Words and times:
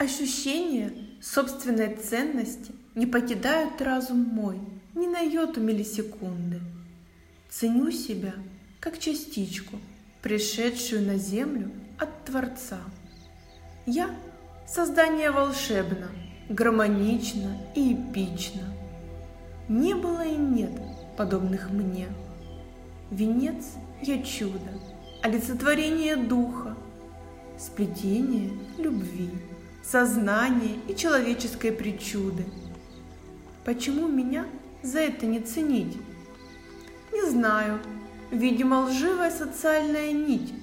Ощущения 0.00 0.94
собственной 1.20 1.94
ценности 1.94 2.72
не 2.94 3.04
покидают 3.04 3.82
разум 3.82 4.20
мой 4.20 4.58
ни 4.94 5.06
на 5.06 5.20
йоту 5.20 5.60
миллисекунды. 5.60 6.62
Ценю 7.50 7.90
себя 7.90 8.32
как 8.80 8.98
частичку, 8.98 9.76
пришедшую 10.22 11.02
на 11.02 11.18
землю 11.18 11.70
от 11.98 12.24
Творца. 12.24 12.78
Я– 13.84 14.08
создание 14.66 15.32
волшебно, 15.32 16.08
гармонично 16.48 17.58
и 17.74 17.92
эпично. 17.92 18.74
Не 19.68 19.92
было 19.92 20.26
и 20.26 20.34
нет 20.34 20.72
подобных 21.18 21.68
мне. 21.68 22.08
Венец 23.10 23.74
я 24.00 24.22
чудо, 24.22 24.70
олицетворение 25.20 26.16
духа, 26.16 26.74
сплетение 27.58 28.50
любви, 28.78 29.28
сознания 29.82 30.78
и 30.88 30.94
человеческой 30.94 31.72
причуды. 31.72 32.44
Почему 33.64 34.08
меня 34.08 34.46
за 34.82 35.00
это 35.00 35.26
не 35.26 35.40
ценить? 35.40 35.96
Не 37.12 37.28
знаю, 37.28 37.80
видимо, 38.30 38.86
лживая 38.86 39.30
социальная 39.30 40.12
нить. 40.12 40.54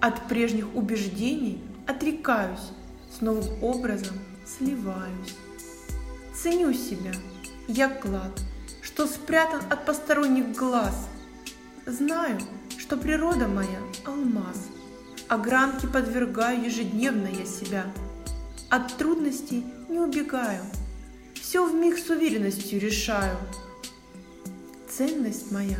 От 0.00 0.28
прежних 0.28 0.74
убеждений 0.74 1.62
отрекаюсь, 1.86 2.70
с 3.10 3.20
новым 3.20 3.62
образом 3.62 4.16
сливаюсь. 4.44 5.34
Ценю 6.34 6.72
себя, 6.74 7.12
я 7.66 7.88
клад, 7.88 8.38
что 8.82 9.06
спрятан 9.06 9.62
от 9.70 9.86
посторонних 9.86 10.54
глаз. 10.54 11.08
Знаю, 11.86 12.38
что 12.76 12.96
природа 12.96 13.48
моя– 13.48 13.80
алмаз, 14.04 14.68
а 15.28 15.38
гранки 15.38 15.86
подвергаю 15.86 16.62
ежедневно 16.64 17.26
я 17.26 17.46
себя. 17.46 17.86
От 18.68 18.96
трудностей 18.96 19.64
не 19.88 20.00
убегаю, 20.00 20.62
все 21.34 21.64
в 21.64 21.72
миг 21.72 21.98
с 21.98 22.10
уверенностью 22.10 22.80
решаю. 22.80 23.38
Ценность 24.90 25.52
моя 25.52 25.78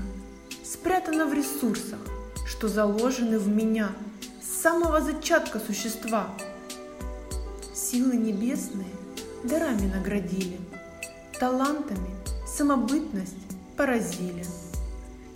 спрятана 0.64 1.26
в 1.26 1.34
ресурсах, 1.34 1.98
что 2.46 2.68
заложены 2.68 3.40
в 3.40 3.48
меня 3.48 3.90
с 4.40 4.62
самого 4.62 5.00
зачатка 5.00 5.58
существа. 5.58 6.28
Силы 7.74 8.16
небесные 8.16 8.86
дарами 9.42 9.92
наградили, 9.92 10.58
талантами 11.40 12.10
самобытность 12.46 13.34
поразили, 13.76 14.46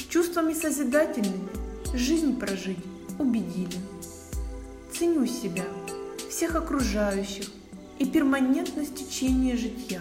чувствами 0.09 0.55
созидательными 0.55 1.49
жизнь 1.95 2.39
прожить 2.39 2.85
убедили. 3.19 3.77
Ценю 4.93 5.27
себя, 5.27 5.65
всех 6.31 6.55
окружающих 6.55 7.47
и 7.99 8.07
перманентность 8.07 8.95
течения 8.95 9.57
житья. 9.57 10.01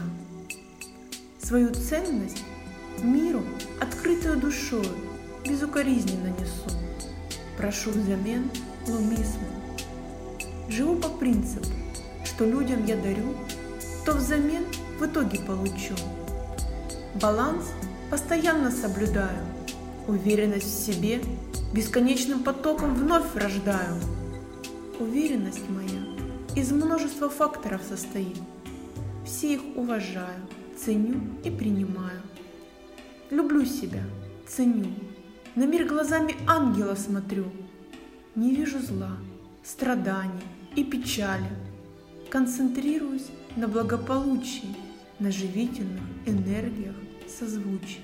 Свою 1.41 1.73
ценность 1.73 2.43
миру, 3.01 3.41
открытую 3.81 4.37
душою, 4.37 4.85
безукоризненно 5.43 6.27
несу. 6.39 6.69
Прошу 7.57 7.89
взамен 7.89 8.49
лумизму. 8.87 9.47
Живу 10.69 10.97
по 10.97 11.09
принципу, 11.09 11.67
что 12.23 12.45
людям 12.45 12.85
я 12.85 12.95
дарю, 12.95 13.35
то 14.05 14.13
взамен 14.13 14.65
в 14.99 15.05
итоге 15.05 15.39
получу. 15.39 15.95
Баланс 17.19 17.65
постоянно 18.11 18.69
соблюдаю, 18.69 19.39
уверенность 20.07 20.67
в 20.67 20.85
себе 20.85 21.21
бесконечным 21.73 22.43
потоком 22.43 22.93
вновь 22.93 23.35
рождаю. 23.35 23.95
Уверенность 24.99 25.67
моя 25.69 26.18
из 26.55 26.71
множества 26.71 27.29
факторов 27.29 27.81
состоит. 27.87 28.37
Все 29.25 29.53
их 29.53 29.61
уважаю, 29.75 30.39
ценю 30.77 31.21
и 31.43 31.49
принимаю. 31.51 32.21
Люблю 33.29 33.65
себя, 33.65 34.03
ценю, 34.47 34.87
на 35.55 35.65
мир 35.65 35.85
глазами 35.85 36.35
ангела 36.47 36.95
смотрю. 36.95 37.45
Не 38.35 38.55
вижу 38.55 38.79
зла, 38.79 39.17
страданий 39.63 40.43
и 40.75 40.83
печали. 40.83 41.49
Концентрируюсь 42.29 43.27
на 43.55 43.67
благополучии, 43.67 44.75
на 45.19 45.31
живительных 45.31 46.03
энергиях 46.25 46.95
созвучия. 47.27 48.01